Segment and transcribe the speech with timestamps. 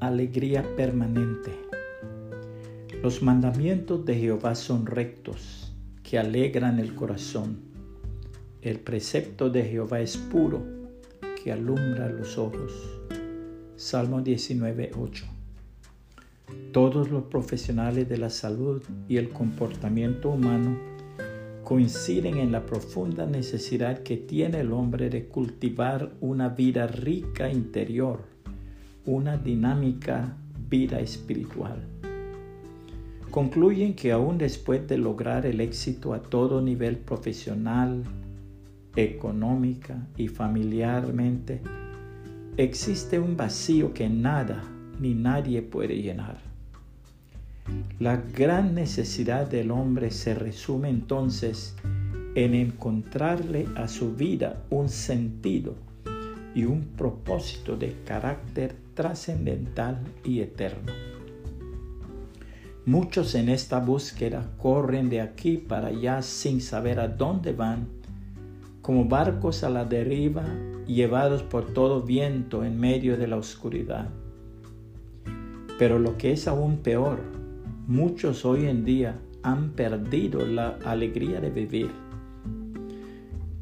[0.00, 1.52] alegría permanente.
[3.04, 7.58] Los mandamientos de Jehová son rectos, que alegran el corazón.
[8.62, 10.60] El precepto de Jehová es puro,
[11.40, 12.72] que alumbra los ojos.
[13.76, 15.24] Salmo 19, 8.
[16.72, 20.76] Todos los profesionales de la salud y el comportamiento humano
[21.62, 28.33] coinciden en la profunda necesidad que tiene el hombre de cultivar una vida rica interior,
[29.06, 30.34] una dinámica
[30.70, 31.82] vida espiritual.
[33.30, 38.02] Concluyen que aún después de lograr el éxito a todo nivel profesional,
[38.96, 41.60] económica y familiarmente,
[42.56, 44.64] existe un vacío que nada
[45.00, 46.38] ni nadie puede llenar.
[47.98, 51.74] La gran necesidad del hombre se resume entonces
[52.34, 55.74] en encontrarle a su vida un sentido
[56.54, 60.92] y un propósito de carácter trascendental y eterno.
[62.86, 67.88] Muchos en esta búsqueda corren de aquí para allá sin saber a dónde van,
[68.82, 70.44] como barcos a la deriva
[70.86, 74.10] llevados por todo viento en medio de la oscuridad.
[75.78, 77.20] Pero lo que es aún peor,
[77.86, 81.90] muchos hoy en día han perdido la alegría de vivir.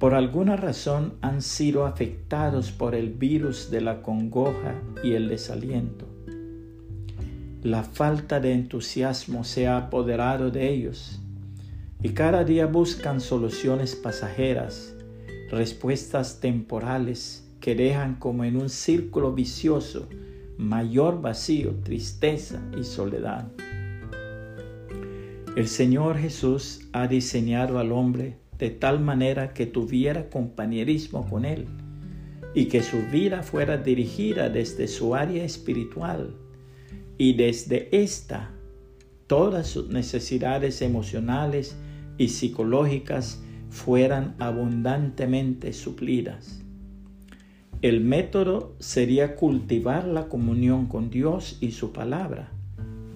[0.00, 6.06] Por alguna razón han sido afectados por el virus de la congoja y el desaliento.
[7.62, 11.20] La falta de entusiasmo se ha apoderado de ellos
[12.02, 14.94] y cada día buscan soluciones pasajeras,
[15.50, 20.08] respuestas temporales que dejan como en un círculo vicioso
[20.56, 23.48] mayor vacío, tristeza y soledad.
[25.56, 31.66] El Señor Jesús ha diseñado al hombre de tal manera que tuviera compañerismo con Él
[32.54, 36.36] y que su vida fuera dirigida desde su área espiritual
[37.16, 38.50] y desde esta
[39.26, 41.76] todas sus necesidades emocionales
[42.18, 46.60] y psicológicas fueran abundantemente suplidas.
[47.80, 52.52] El método sería cultivar la comunión con Dios y su palabra,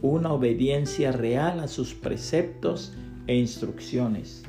[0.00, 2.94] una obediencia real a sus preceptos
[3.26, 4.44] e instrucciones.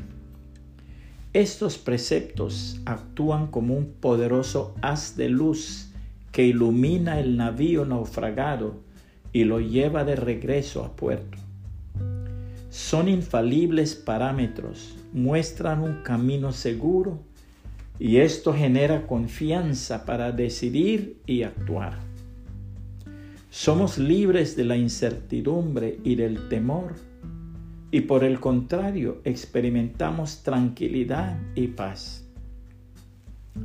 [1.36, 5.90] Estos preceptos actúan como un poderoso haz de luz
[6.32, 8.76] que ilumina el navío naufragado
[9.34, 11.38] y lo lleva de regreso a puerto.
[12.70, 17.20] Son infalibles parámetros, muestran un camino seguro
[18.00, 22.00] y esto genera confianza para decidir y actuar.
[23.50, 26.94] Somos libres de la incertidumbre y del temor
[27.96, 32.26] y por el contrario experimentamos tranquilidad y paz.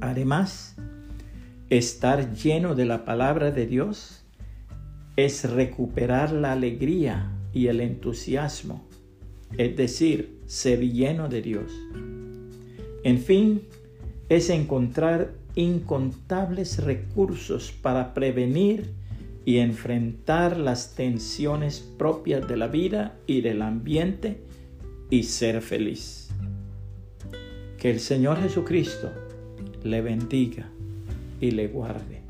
[0.00, 0.76] Además,
[1.68, 4.24] estar lleno de la palabra de Dios
[5.16, 8.86] es recuperar la alegría y el entusiasmo,
[9.58, 11.72] es decir, ser lleno de Dios.
[13.02, 13.62] En fin,
[14.28, 18.92] es encontrar incontables recursos para prevenir
[19.50, 24.38] y enfrentar las tensiones propias de la vida y del ambiente
[25.10, 26.30] y ser feliz.
[27.76, 29.10] Que el Señor Jesucristo
[29.82, 30.70] le bendiga
[31.40, 32.29] y le guarde.